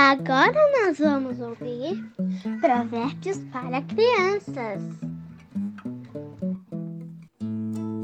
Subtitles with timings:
[0.00, 2.08] Agora nós vamos ouvir
[2.60, 4.80] Provérbios para Crianças.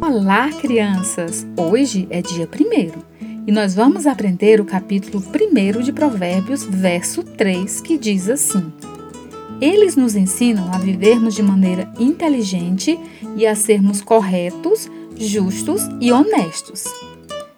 [0.02, 1.46] Olá, crianças!
[1.56, 7.80] Hoje é dia 1 e nós vamos aprender o capítulo 1 de Provérbios, verso 3,
[7.80, 8.72] que diz assim:
[9.60, 12.98] Eles nos ensinam a vivermos de maneira inteligente
[13.36, 16.86] e a sermos corretos, justos e honestos.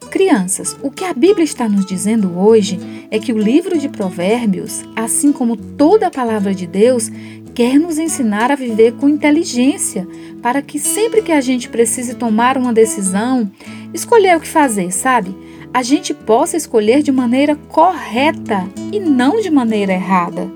[0.06, 2.78] Crianças, o que a Bíblia está nos dizendo hoje
[3.10, 7.10] é que o livro de Provérbios, assim como toda a palavra de Deus,
[7.54, 10.06] quer nos ensinar a viver com inteligência,
[10.42, 13.50] para que sempre que a gente precise tomar uma decisão,
[13.94, 15.34] escolher o que fazer, sabe?
[15.72, 20.50] A gente possa escolher de maneira correta e não de maneira errada.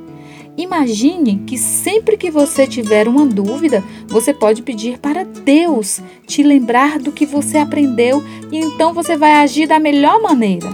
[0.57, 6.99] Imagine que sempre que você tiver uma dúvida, você pode pedir para Deus te lembrar
[6.99, 10.71] do que você aprendeu e então você vai agir da melhor maneira.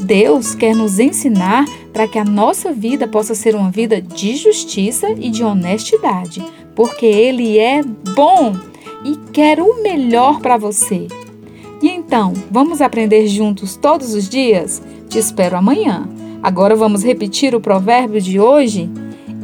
[0.00, 5.10] Deus quer nos ensinar para que a nossa vida possa ser uma vida de justiça
[5.10, 8.54] e de honestidade, porque Ele é bom
[9.04, 11.08] e quer o melhor para você.
[11.82, 14.82] E então, vamos aprender juntos todos os dias?
[15.08, 16.08] Te espero amanhã.
[16.42, 18.90] Agora vamos repetir o provérbio de hoje?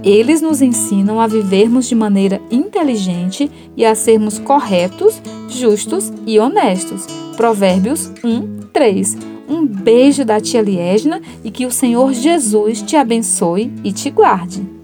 [0.03, 7.07] Eles nos ensinam a vivermos de maneira inteligente e a sermos corretos, justos e honestos.
[7.37, 9.17] Provérbios 1, 3.
[9.49, 14.82] Um beijo da tia Liesna e que o Senhor Jesus te abençoe e te guarde.